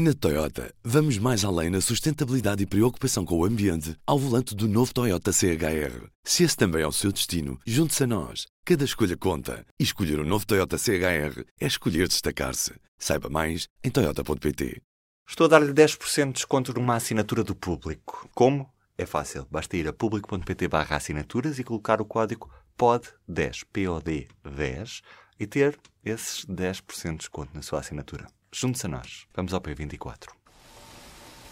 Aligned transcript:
Na 0.00 0.14
Toyota, 0.14 0.72
vamos 0.84 1.18
mais 1.18 1.44
além 1.44 1.70
na 1.70 1.80
sustentabilidade 1.80 2.62
e 2.62 2.66
preocupação 2.66 3.24
com 3.24 3.36
o 3.36 3.44
ambiente 3.44 3.96
ao 4.06 4.16
volante 4.16 4.54
do 4.54 4.68
novo 4.68 4.94
Toyota 4.94 5.32
CHR. 5.32 6.06
Se 6.22 6.44
esse 6.44 6.56
também 6.56 6.82
é 6.82 6.86
o 6.86 6.92
seu 6.92 7.10
destino, 7.10 7.58
junte-se 7.66 8.04
a 8.04 8.06
nós. 8.06 8.46
Cada 8.64 8.84
escolha 8.84 9.16
conta. 9.16 9.66
E 9.76 9.82
escolher 9.82 10.20
o 10.20 10.22
um 10.22 10.24
novo 10.24 10.46
Toyota 10.46 10.78
CHR 10.78 11.42
é 11.60 11.66
escolher 11.66 12.06
destacar-se. 12.06 12.74
Saiba 12.96 13.28
mais 13.28 13.66
em 13.82 13.90
Toyota.pt. 13.90 14.80
Estou 15.28 15.46
a 15.46 15.48
dar-lhe 15.48 15.72
10% 15.72 16.26
de 16.26 16.32
desconto 16.34 16.72
numa 16.72 16.94
assinatura 16.94 17.42
do 17.42 17.56
público. 17.56 18.30
Como? 18.36 18.72
É 18.96 19.04
fácil. 19.04 19.48
Basta 19.50 19.76
ir 19.76 19.88
a 19.88 19.92
público.pt 19.92 20.68
barra 20.68 20.94
assinaturas 20.94 21.58
e 21.58 21.64
colocar 21.64 22.00
o 22.00 22.04
código 22.04 22.48
POD10, 22.78 23.64
P-O-D 23.72 24.28
10, 24.44 25.02
e 25.40 25.46
ter 25.48 25.76
esses 26.04 26.46
10% 26.46 27.10
de 27.10 27.16
desconto 27.16 27.50
na 27.52 27.62
sua 27.62 27.80
assinatura. 27.80 28.28
Junte-se 28.52 28.86
a 28.86 28.88
nós. 28.88 29.26
Vamos 29.34 29.52
ao 29.52 29.60
P24. 29.60 30.28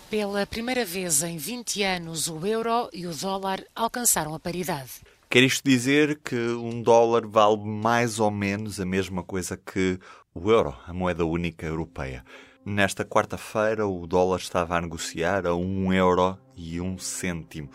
Pela 0.09 0.47
primeira 0.47 0.85
vez 0.85 1.23
em 1.23 1.37
20 1.37 1.83
anos, 1.83 2.29
o 2.29 2.47
euro 2.47 2.89
e 2.93 3.07
o 3.07 3.15
dólar 3.15 3.65
alcançaram 3.75 4.35
a 4.35 4.39
paridade. 4.39 4.91
Quer 5.29 5.43
isto 5.43 5.69
dizer 5.69 6.21
que 6.23 6.37
um 6.37 6.81
dólar 6.81 7.27
vale 7.27 7.57
mais 7.57 8.21
ou 8.21 8.31
menos 8.31 8.79
a 8.81 8.87
mesma 8.87 9.25
coisa 9.25 9.57
que 9.57 9.99
o 10.33 10.51
euro, 10.51 10.77
a 10.87 10.93
moeda 10.93 11.27
única 11.27 11.67
europeia. 11.67 12.25
Nesta 12.65 13.05
quarta-feira, 13.05 13.87
o 13.87 14.07
dólar 14.07 14.39
estava 14.39 14.77
a 14.77 14.81
negociar 14.81 15.47
a 15.47 15.55
1 15.55 15.93
euro 15.93 16.39
e 16.57 16.81
1 16.81 16.99
cêntimo. 16.99 17.69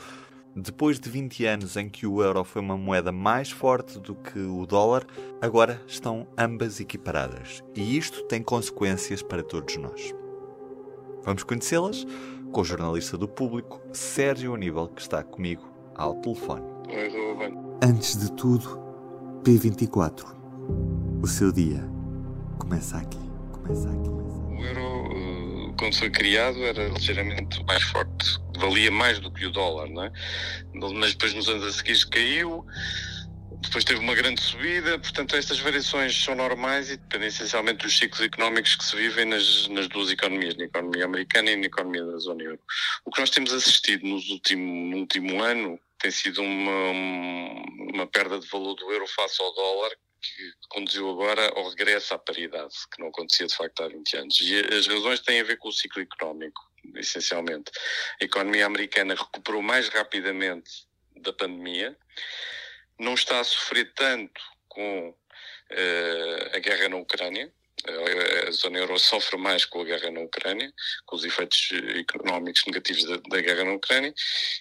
Depois 0.56 1.00
de 1.00 1.10
20 1.10 1.46
anos 1.46 1.78
em 1.78 1.88
que 1.88 2.06
o 2.06 2.22
euro 2.22 2.44
foi 2.44 2.62
uma 2.62 2.78
moeda 2.78 3.12
mais 3.12 3.50
forte 3.50 3.98
do 4.00 4.14
que 4.14 4.38
o 4.38 4.66
dólar, 4.66 5.06
agora 5.42 5.82
estão 5.88 6.28
ambas 6.38 6.82
equiparadas. 6.82 7.64
E 7.74 7.98
isto 7.98 8.24
tem 8.24 8.44
consequências 8.44 9.22
para 9.22 9.44
todos 9.44 9.78
nós. 9.78 10.14
Vamos 11.24 11.44
conhecê-las 11.44 12.06
com 12.52 12.62
o 12.62 12.66
jornalista 12.66 13.18
do 13.18 13.30
público, 13.30 13.82
Sérgio 13.94 14.54
Aníbal, 14.54 14.90
que 14.90 15.02
está 15.02 15.24
comigo 15.24 15.64
ao 15.96 16.16
telefone. 16.16 16.66
Antes 17.82 18.18
de 18.18 18.32
tudo, 18.34 18.78
P24. 19.44 20.26
O 21.24 21.28
seu 21.28 21.52
dia 21.52 21.88
começa 22.60 22.98
aqui. 22.98 23.20
Começa 23.54 23.90
aqui. 23.90 24.10
O 24.10 24.64
euro, 24.64 25.41
quando 25.82 25.98
foi 25.98 26.12
criado, 26.12 26.64
era 26.64 26.90
ligeiramente 26.90 27.64
mais 27.64 27.82
forte 27.82 28.40
valia 28.60 28.92
mais 28.92 29.20
do 29.20 29.32
que 29.32 29.48
o 29.48 29.52
dólar, 29.52 29.90
não 29.90 30.04
é? 30.04 30.12
Mas 30.76 31.14
depois 31.14 31.34
nos 31.34 31.50
anos 31.50 31.66
a 31.66 31.72
seguir 31.72 32.08
caiu, 32.08 32.64
depois 33.64 33.84
teve 33.84 34.00
uma 34.00 34.14
grande 34.14 34.40
subida, 34.42 35.00
portanto 35.00 35.36
estas 35.36 35.60
variações 35.60 36.24
são 36.24 36.36
normais 36.36 36.92
e 36.92 36.98
dependem 36.98 37.30
essencialmente 37.30 37.84
dos 37.84 37.98
ciclos 37.98 38.22
económicos 38.22 38.76
que 38.76 38.86
se 38.86 38.96
vivem 38.96 39.26
nas, 39.26 39.68
nas 39.70 39.88
duas 39.88 40.12
economias, 40.12 40.56
na 40.56 40.66
economia 40.66 41.06
americana 41.06 41.50
e 41.50 41.56
na 41.56 41.66
economia 41.66 42.06
da 42.06 42.18
zona 42.20 42.44
euro. 42.44 42.60
O 43.04 43.10
que 43.10 43.20
nós 43.20 43.32
temos 43.32 43.52
assistido 43.52 44.06
nos 44.06 44.30
último, 44.30 44.92
no 44.92 44.98
último 44.98 45.42
ano 45.42 45.80
tem 45.98 46.12
sido 46.12 46.44
uma, 46.44 46.92
uma 47.92 48.06
perda 48.06 48.40
de 48.40 48.48
valor 48.48 48.76
do 48.76 48.92
euro 48.92 49.08
face 49.08 49.42
ao 49.42 49.52
dólar 49.56 49.92
que 50.22 50.52
conduziu 50.70 51.10
agora 51.10 51.50
ao 51.56 51.70
regresso 51.70 52.14
à 52.14 52.20
paridade, 52.20 52.76
que 52.94 53.02
não 53.02 53.08
acontecia 53.08 53.48
de 53.48 53.56
facto 53.56 53.84
há 53.84 53.88
20 53.88 54.18
anos. 54.18 54.40
E 54.40 54.60
as 54.74 54.88
razões 54.88 55.20
têm 55.20 55.42
a 55.42 55.44
ver 55.44 55.58
com 55.58 55.70
o 55.70 55.74
ciclo 55.74 56.02
económico 56.02 56.72
essencialmente. 56.96 57.72
A 58.22 58.26
economia 58.26 58.66
americana 58.66 59.16
recuperou 59.16 59.62
mais 59.62 59.90
rapidamente 59.90 60.88
da 61.16 61.34
pandemia, 61.34 61.96
não 63.00 63.14
está 63.14 63.40
a 63.40 63.44
sofrer 63.44 63.94
tanto 63.94 64.42
com 64.68 65.10
uh, 65.10 66.56
a 66.56 66.60
guerra 66.60 66.90
na 66.90 66.98
Ucrânia. 66.98 67.52
A 68.48 68.52
zona 68.52 68.80
euro 68.80 69.00
sofre 69.00 69.38
mais 69.38 69.66
com 69.66 69.82
a 69.82 69.86
guerra 69.86 70.12
na 70.12 70.22
Ucrânia, 70.22 70.72
com 71.06 71.16
os 71.16 71.24
efeitos 71.24 71.70
económicos 71.96 72.64
negativos 72.66 73.06
da, 73.06 73.18
da 73.18 73.42
guerra 73.42 73.64
na 73.64 73.74
Ucrânia, 73.74 74.14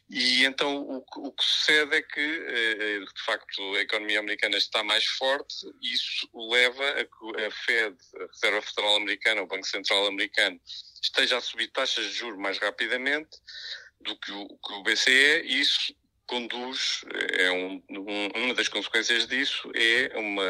e 0.09 0.45
então 0.45 0.83
o, 0.83 1.05
o, 1.17 1.33
que 1.33 1.45
sucede 1.45 1.97
é 1.97 2.03
que, 2.03 2.21
eh, 2.21 3.01
de 3.01 3.23
facto, 3.25 3.75
a 3.75 3.81
economia 3.81 4.21
americana 4.21 4.57
está 4.57 4.83
mais 4.83 5.05
forte, 5.05 5.55
e 5.83 5.93
isso 5.93 6.29
leva 6.35 6.89
a 6.91 7.05
que 7.05 7.45
a 7.45 7.51
Fed, 7.51 7.97
a 8.17 8.27
Reserva 8.27 8.63
Federal 8.63 8.97
Americana, 8.97 9.43
o 9.43 9.47
Banco 9.47 9.67
Central 9.67 10.07
Americano, 10.07 10.61
esteja 11.03 11.39
a 11.39 11.41
subir 11.41 11.69
taxas 11.69 12.07
de 12.07 12.13
juros 12.13 12.39
mais 12.39 12.59
rapidamente 12.59 13.31
do 14.01 14.17
que 14.17 14.33
o, 14.33 14.49
que 14.49 14.73
o 14.73 14.83
BCE, 14.83 15.43
e 15.45 15.61
isso 15.61 15.95
conduz, 16.31 17.05
é 17.13 17.51
um, 17.51 17.83
um, 17.91 18.29
uma 18.37 18.55
das 18.55 18.69
consequências 18.69 19.27
disso 19.27 19.69
é 19.75 20.17
uma 20.17 20.47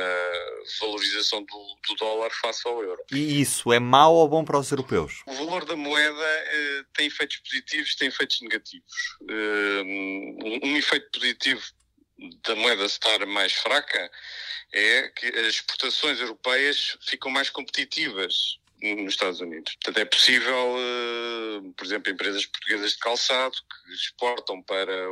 valorização 0.79 1.43
do, 1.43 1.77
do, 1.89 1.95
dólar 1.95 2.31
face 2.33 2.69
ao 2.69 2.83
euro. 2.83 3.03
E 3.11 3.41
isso 3.41 3.73
é 3.73 3.79
mau 3.79 4.15
ou 4.15 4.29
bom 4.29 4.45
para 4.45 4.59
os 4.59 4.71
europeus? 4.71 5.23
O 5.25 5.33
valor 5.33 5.65
da 5.65 5.75
moeda 5.75 6.23
eh, 6.23 6.85
tem 6.93 7.07
efeitos 7.07 7.39
positivos, 7.39 7.95
tem 7.95 8.09
efeitos 8.09 8.43
negativos. 8.43 9.17
Eh, 9.27 9.83
um, 9.83 10.61
um 10.65 10.77
efeito 10.77 11.11
positivo 11.19 11.63
da 12.45 12.55
moeda 12.57 12.85
estar 12.85 13.25
mais 13.25 13.55
fraca 13.55 14.11
é 14.75 15.09
que 15.09 15.27
as 15.29 15.47
exportações 15.47 16.21
europeias 16.21 16.99
ficam 17.09 17.31
mais 17.31 17.49
competitivas 17.49 18.61
nos 18.83 19.15
Estados 19.15 19.41
Unidos. 19.41 19.75
Portanto, 19.75 19.99
é 19.99 20.05
possível, 20.05 20.75
uh, 20.75 21.73
por 21.75 21.85
exemplo, 21.85 22.13
empresas 22.13 22.47
portuguesas 22.47 22.93
de 22.93 22.99
calçado 22.99 23.53
que 23.55 23.95
exportam 23.95 24.63
para 24.63 25.11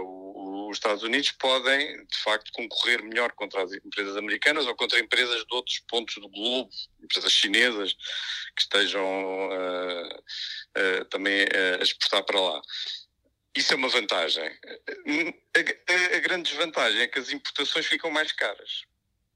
os 0.69 0.77
Estados 0.77 1.03
Unidos 1.03 1.31
podem, 1.33 2.05
de 2.05 2.19
facto, 2.23 2.53
concorrer 2.53 3.03
melhor 3.03 3.33
contra 3.33 3.63
as 3.63 3.73
empresas 3.73 4.17
americanas 4.17 4.67
ou 4.67 4.75
contra 4.75 5.01
empresas 5.01 5.45
de 5.45 5.55
outros 5.55 5.79
pontos 5.89 6.15
do 6.17 6.29
globo, 6.29 6.71
empresas 7.03 7.33
chinesas 7.33 7.95
que 8.55 8.63
estejam 8.63 9.05
uh, 9.05 10.19
uh, 10.19 11.05
também 11.11 11.47
a 11.81 11.83
exportar 11.83 12.25
para 12.25 12.41
lá. 12.41 12.61
Isso 13.57 13.73
é 13.73 13.77
uma 13.77 13.89
vantagem. 13.89 14.45
A, 14.45 15.61
a, 15.61 16.17
a 16.17 16.21
grande 16.21 16.51
desvantagem 16.51 17.01
é 17.01 17.09
que 17.09 17.19
as 17.19 17.31
importações 17.31 17.87
ficam 17.87 18.11
mais 18.11 18.31
caras. 18.33 18.83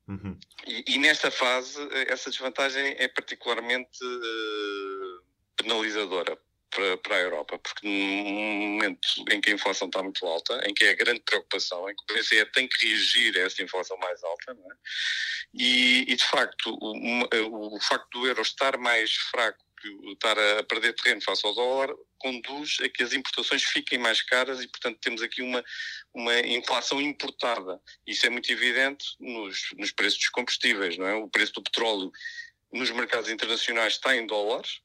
Uhum. 0.07 0.39
E, 0.67 0.95
e, 0.95 0.99
nesta 0.99 1.31
fase, 1.31 1.79
essa 2.09 2.31
desvantagem 2.31 2.95
é 2.99 3.09
particularmente 3.09 4.05
uh, 4.05 5.25
penalizadora 5.57 6.39
para, 6.75 6.97
para 6.99 7.17
a 7.17 7.21
Europa, 7.21 7.59
porque 7.59 7.87
num 7.87 8.69
momento 8.73 9.09
em 9.31 9.41
que 9.41 9.51
a 9.51 9.55
inflação 9.55 9.87
está 9.87 10.03
muito 10.03 10.27
alta, 10.27 10.61
em 10.67 10.75
que 10.75 10.85
é 10.85 10.91
a 10.91 10.95
grande 10.95 11.21
preocupação, 11.21 11.89
em 11.89 11.95
que 11.95 12.03
o 12.03 12.17
BCE 12.17 12.45
tem 12.47 12.67
que 12.67 12.87
reagir 12.87 13.37
a 13.37 13.43
essa 13.43 13.63
inflação 13.63 13.97
mais 13.99 14.23
alta, 14.25 14.53
é? 14.53 14.75
e, 15.55 16.05
e, 16.09 16.17
de 16.17 16.25
facto, 16.25 16.77
o, 16.81 17.77
o 17.77 17.81
facto 17.81 18.09
do 18.11 18.27
euro 18.27 18.43
estar 18.43 18.77
mais 18.79 19.15
fraco 19.15 19.63
estar 20.13 20.39
a 20.39 20.63
perder 20.63 20.95
terreno 20.95 21.21
face 21.21 21.45
ao 21.45 21.55
dólar 21.55 21.93
conduz 22.19 22.77
a 22.81 22.89
que 22.89 23.03
as 23.03 23.13
importações 23.13 23.65
fiquem 23.65 23.99
mais 23.99 24.23
caras 24.23 24.63
e, 24.63 24.69
portanto, 24.69 24.99
temos 25.01 25.23
aqui 25.23 25.43
uma, 25.43 25.65
uma 26.15 26.39
inflação 26.39 27.01
importada. 27.01 27.81
Isso 28.07 28.25
é 28.25 28.31
muito 28.31 28.51
evidente 28.53 29.05
nos, 29.19 29.71
nos 29.77 29.91
preços 29.91 30.21
dos 30.21 30.29
combustíveis, 30.29 30.97
não 30.97 31.07
é? 31.07 31.15
O 31.15 31.29
preço 31.29 31.55
do 31.55 31.63
petróleo 31.65 32.13
nos 32.73 32.91
mercados 32.91 33.29
internacionais 33.29 33.95
está 33.95 34.17
em 34.17 34.25
dólares 34.25 34.81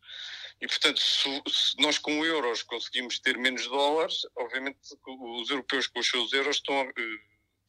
e, 0.59 0.67
portanto, 0.67 0.99
se, 0.99 1.41
se 1.47 1.81
nós 1.81 1.97
com 1.97 2.25
euros 2.25 2.63
conseguimos 2.63 3.19
ter 3.19 3.37
menos 3.37 3.67
dólares, 3.67 4.21
obviamente 4.35 4.79
os 5.05 5.49
europeus 5.49 5.87
com 5.87 5.99
os 5.99 6.09
seus 6.09 6.33
euros 6.33 6.57
estão 6.57 6.81
a, 6.81 6.83
eh, 6.85 7.19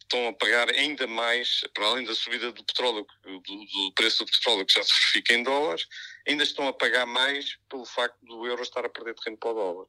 estão 0.01 0.29
a 0.29 0.33
pagar 0.33 0.71
ainda 0.71 1.07
mais, 1.07 1.61
para 1.75 1.85
além 1.85 2.07
da 2.07 2.15
subida 2.15 2.51
do 2.51 2.65
petróleo, 2.65 3.07
do, 3.23 3.41
do, 3.41 3.93
preço 3.95 4.25
do 4.25 4.31
petróleo 4.31 4.65
que 4.65 4.73
já 4.73 4.83
se 4.85 4.93
verifica 4.93 5.35
em 5.35 5.43
dólares, 5.43 5.87
ainda 6.27 6.43
estão 6.43 6.67
a 6.67 6.73
pagar 6.73 7.05
mais 7.05 7.59
pelo 7.69 7.85
facto 7.85 8.19
do 8.23 8.47
euro 8.47 8.63
estar 8.63 8.85
a 8.85 8.89
perder 8.89 9.15
terreno 9.15 9.37
para 9.37 9.51
o 9.51 9.55
dólar. 9.55 9.87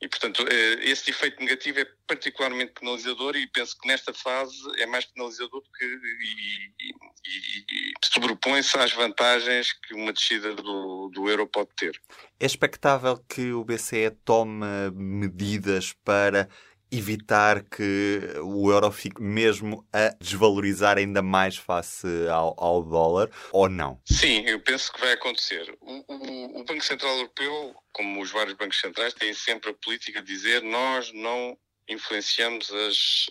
E, 0.00 0.08
portanto, 0.08 0.46
eh, 0.48 0.90
esse 0.90 1.10
efeito 1.10 1.40
negativo 1.40 1.78
é 1.78 1.86
particularmente 2.06 2.72
penalizador 2.72 3.36
e 3.36 3.46
penso 3.46 3.76
que 3.78 3.86
nesta 3.86 4.14
fase 4.14 4.56
é 4.78 4.86
mais 4.86 5.04
penalizador 5.04 5.60
do 5.60 5.70
que 5.70 5.84
e, 5.84 6.88
e, 6.88 7.64
e 7.70 7.92
sobrepõe-se 8.02 8.78
às 8.78 8.92
vantagens 8.92 9.74
que 9.74 9.94
uma 9.94 10.12
descida 10.12 10.54
do, 10.54 11.10
do 11.12 11.28
euro 11.28 11.46
pode 11.46 11.68
ter. 11.76 12.00
É 12.38 12.46
expectável 12.46 13.18
que 13.28 13.52
o 13.52 13.62
BCE 13.62 14.10
tome 14.24 14.64
medidas 14.94 15.92
para 16.02 16.48
evitar 16.90 17.62
que 17.62 18.20
o 18.42 18.70
euro 18.70 18.90
fique 18.90 19.22
mesmo 19.22 19.86
a 19.92 20.14
desvalorizar 20.20 20.98
ainda 20.98 21.22
mais 21.22 21.56
face 21.56 22.06
ao, 22.28 22.54
ao 22.58 22.82
dólar 22.82 23.30
ou 23.52 23.68
não? 23.68 24.00
Sim, 24.04 24.44
eu 24.46 24.60
penso 24.60 24.92
que 24.92 25.00
vai 25.00 25.12
acontecer. 25.12 25.76
O, 25.80 26.04
o, 26.08 26.60
o, 26.60 26.64
Banco 26.64 26.84
Central 26.84 27.14
Europeu, 27.16 27.74
como 27.92 28.20
os 28.20 28.30
vários 28.30 28.54
bancos 28.54 28.80
centrais, 28.80 29.14
tem 29.14 29.32
sempre 29.34 29.70
a 29.70 29.74
política 29.74 30.20
de 30.20 30.26
dizer 30.26 30.62
nós 30.62 31.12
não 31.12 31.56
influenciamos 31.88 32.70
as, 32.72 33.26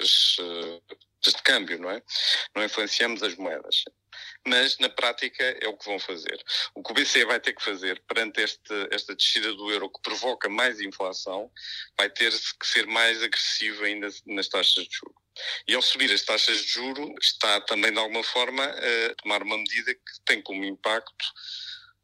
as, 0.00 0.36
as 1.26 1.32
de 1.32 1.42
câmbio, 1.42 1.78
não 1.78 1.90
é? 1.90 2.02
Não 2.54 2.64
influenciamos 2.64 3.22
as 3.22 3.36
moedas 3.36 3.84
mas 4.46 4.78
na 4.78 4.88
prática 4.88 5.44
é 5.60 5.68
o 5.68 5.76
que 5.76 5.84
vão 5.84 5.98
fazer. 5.98 6.42
O 6.74 6.82
que 6.82 6.92
o 6.92 6.94
BCE 6.94 7.24
vai 7.24 7.38
ter 7.40 7.52
que 7.52 7.62
fazer 7.62 8.00
perante 8.08 8.40
este, 8.40 8.88
esta 8.90 9.14
descida 9.14 9.52
do 9.54 9.70
euro 9.70 9.90
que 9.90 10.00
provoca 10.02 10.48
mais 10.48 10.80
inflação, 10.80 11.50
vai 11.96 12.08
ter 12.08 12.32
que 12.32 12.66
ser 12.66 12.86
mais 12.86 13.22
agressivo 13.22 13.84
ainda 13.84 14.08
nas 14.26 14.48
taxas 14.48 14.84
de 14.84 14.96
juros. 14.96 15.20
E 15.66 15.74
ao 15.74 15.82
subir 15.82 16.12
as 16.12 16.22
taxas 16.22 16.62
de 16.62 16.68
juro 16.68 17.14
está 17.20 17.60
também 17.62 17.92
de 17.92 17.98
alguma 17.98 18.22
forma 18.22 18.64
a 18.64 19.14
tomar 19.22 19.42
uma 19.42 19.56
medida 19.56 19.94
que 19.94 20.20
tem 20.24 20.42
como 20.42 20.64
impacto 20.64 21.32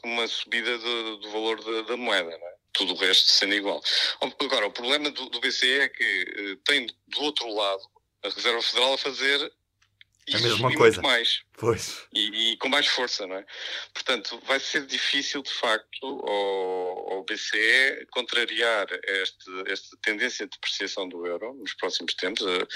uma 0.05 0.29
subida 0.29 0.79
do, 0.79 1.17
do 1.17 1.31
valor 1.31 1.63
da, 1.63 1.83
da 1.83 1.97
moeda, 1.97 2.31
é? 2.31 2.55
tudo 2.73 2.93
o 2.93 2.97
resto 2.97 3.31
sendo 3.31 3.55
igual. 3.55 3.83
Agora, 4.21 4.67
o 4.67 4.71
problema 4.71 5.11
do, 5.11 5.29
do 5.31 5.41
BCE 5.41 5.81
é 5.81 5.89
que 5.89 6.59
tem 6.65 6.87
do 7.09 7.23
outro 7.23 7.49
lado 7.53 7.83
a 8.23 8.29
Reserva 8.29 8.63
Federal 8.63 8.95
a 8.95 8.99
fazer 8.99 9.53
a 10.35 10.39
mesma 10.39 10.75
coisa. 10.75 11.01
mais. 11.03 11.43
Pois. 11.59 12.07
E, 12.13 12.53
e, 12.53 12.57
com 12.59 12.69
mais 12.69 12.87
força, 12.87 13.27
não 13.27 13.37
é? 13.37 13.47
Portanto, 13.95 14.39
vai 14.45 14.61
ser 14.61 14.85
difícil, 14.85 15.43
de 15.43 15.51
facto, 15.51 16.05
ao, 16.05 17.15
ao 17.15 17.25
BCE 17.25 18.07
contrariar 18.11 18.87
este, 19.05 19.51
esta 19.67 19.97
tendência 20.03 20.47
de 20.47 20.53
depreciação 20.53 21.09
do 21.09 21.27
euro 21.27 21.55
nos 21.55 21.73
próximos 21.75 22.15
tempos. 22.15 22.45
Eh, 22.47 22.67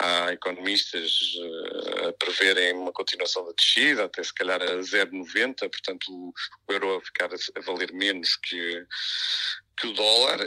há 0.00 0.32
economistas 0.32 1.18
eh, 1.38 2.08
a 2.08 2.12
preverem 2.12 2.74
uma 2.74 2.92
continuação 2.92 3.46
da 3.46 3.52
descida, 3.52 4.04
até 4.04 4.22
se 4.22 4.34
calhar 4.34 4.60
a 4.60 4.76
0,90, 4.76 5.58
portanto, 5.70 6.06
o, 6.10 6.34
o 6.68 6.72
euro 6.72 6.96
a 6.96 7.00
ficar 7.00 7.30
a, 7.32 7.36
a 7.58 7.60
valer 7.62 7.90
menos 7.92 8.36
que, 8.36 8.84
que 9.78 9.86
o 9.86 9.92
dólar, 9.94 10.46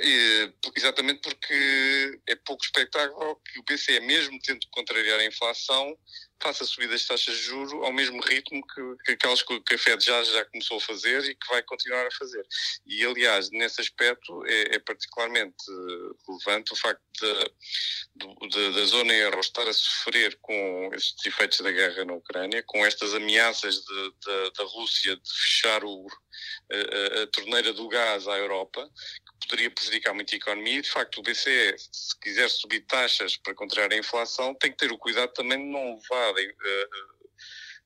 exatamente 0.75 1.21
porque 1.21 2.19
é 2.27 2.35
pouco 2.35 2.63
expectável 2.63 3.35
que 3.45 3.59
o 3.59 3.63
BCE, 3.63 4.00
mesmo 4.01 4.38
tendo 4.44 4.67
contrariar 4.71 5.19
a 5.19 5.25
inflação, 5.25 5.97
faça 6.41 6.65
subir 6.65 6.91
as 6.91 7.06
taxas 7.06 7.36
de 7.38 7.44
juros 7.44 7.74
ao 7.74 7.91
mesmo 7.91 8.21
ritmo 8.21 8.65
que, 8.65 8.81
que 9.06 9.12
aquelas 9.12 9.44
que 9.44 9.75
a 9.75 9.77
Fed 9.77 10.03
já, 10.03 10.24
já 10.24 10.45
começou 10.45 10.77
a 10.77 10.81
fazer 10.81 11.24
e 11.25 11.36
que 11.36 11.47
vai 11.47 11.62
continuar 11.63 12.06
a 12.06 12.12
fazer. 12.12 12.45
E, 12.86 13.03
aliás, 13.06 13.50
nesse 13.51 13.81
aspecto 13.81 14.45
é, 14.45 14.75
é 14.75 14.80
particularmente 14.80 15.56
relevante 16.27 16.74
o 16.74 16.75
facto 16.75 17.09
da 18.74 18.86
zona 18.86 19.13
euro 19.13 19.39
estar 19.39 19.68
a 19.68 19.74
sofrer 19.74 20.38
com 20.41 20.89
estes 20.94 21.25
efeitos 21.25 21.59
da 21.59 21.71
guerra 21.71 22.06
na 22.06 22.13
Ucrânia, 22.13 22.63
com 22.65 22.86
estas 22.86 23.13
ameaças 23.13 23.83
da 24.57 24.63
Rússia 24.63 25.15
de 25.15 25.31
fechar 25.31 25.83
o, 25.83 26.07
a, 26.71 27.24
a, 27.24 27.27
torneira 27.27 27.74
do 27.74 27.88
gás 27.88 28.27
à 28.27 28.38
Europa, 28.38 28.89
poderia 29.50 29.72
prejudicar 29.72 30.13
muito 30.13 30.34
a 30.34 30.38
economia. 30.38 30.78
E, 30.78 30.81
de 30.81 30.90
facto, 30.92 31.18
o 31.18 31.24
BCE, 31.24 31.75
se 31.92 32.18
quiser 32.19 32.50
subir 32.50 32.81
taxas 32.81 33.36
para 33.36 33.56
contrariar 33.56 33.92
a 33.92 33.98
inflação, 33.98 34.54
tem 34.54 34.72
que 34.72 34.78
ter 34.78 34.92
o 34.92 34.98
cuidado 34.98 35.34
também 35.34 35.57
de 35.57 35.66
não 35.66 35.96
levar 35.96 36.34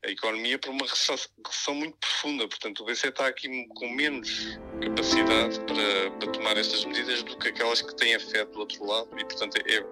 a, 0.04 0.08
a 0.08 0.12
economia 0.12 0.60
para 0.60 0.70
uma 0.70 0.86
recessão, 0.86 1.16
recessão, 1.46 1.74
muito 1.74 1.98
profunda. 2.24 2.48
Portanto, 2.48 2.84
o 2.84 2.86
BCE 2.86 3.10
está 3.10 3.28
aqui 3.28 3.68
com 3.68 3.90
menos 3.90 4.58
capacidade 4.82 5.60
para, 5.62 6.12
para, 6.12 6.32
tomar 6.32 6.58
estas 6.58 6.86
medidas 6.86 7.22
do 7.24 7.38
que 7.38 7.50
aquelas 7.50 7.82
que 7.82 7.94
têm 7.96 8.16
a 8.16 8.20
FED 8.20 8.52
do 8.52 8.60
outro 8.60 8.86
lado 8.86 9.10
e, 9.18 9.26
portanto, 9.26 9.58
é, 9.58 9.86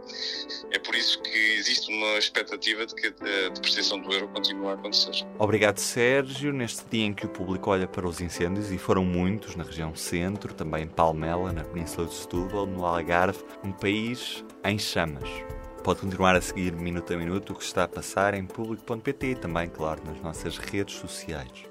é 0.72 0.80
por 0.80 0.96
isso 0.96 1.22
que 1.22 1.38
existe 1.58 1.92
uma 1.92 2.18
expectativa 2.18 2.86
de 2.86 2.96
que 2.96 3.08
a 3.08 3.50
depreciação 3.50 4.00
do 4.00 4.12
euro 4.14 4.30
continue 4.30 4.68
a 4.68 4.74
acontecer. 4.74 5.12
Obrigado, 5.38 5.78
Sérgio. 5.78 6.54
Neste 6.54 6.86
dia 6.90 7.06
em 7.06 7.14
que 7.14 7.26
o 7.26 7.30
público 7.30 7.70
olha 7.70 7.88
para 7.88 8.08
os 8.08 8.22
incêndios, 8.22 8.72
e 8.72 8.78
foram 8.78 9.04
muitos 9.04 9.56
na 9.56 9.64
região 9.64 9.94
centro, 9.96 10.54
também 10.54 10.84
em 10.84 10.88
Palmela, 10.88 11.52
na 11.52 11.64
Península 11.64 12.08
de 12.08 12.14
Setúbal, 12.14 12.66
no 12.66 12.86
Algarve, 12.86 13.44
um 13.64 13.72
país 13.72 14.44
em 14.64 14.80
chamas. 14.80 15.30
Pode 15.84 16.02
continuar 16.02 16.36
a 16.36 16.42
seguir 16.42 16.74
minuto 16.74 17.12
a 17.12 17.18
minuto 17.18 17.54
o 17.54 17.56
que 17.56 17.64
está 17.64 17.84
a 17.84 17.88
passar 17.88 18.36
em 18.36 18.46
público.pt 18.46 19.28
e 19.28 19.36
também, 19.36 19.68
claro, 19.68 20.04
nas 20.06 20.22
nossas 20.22 20.58
redes 20.58 20.96
sociais. 20.96 21.71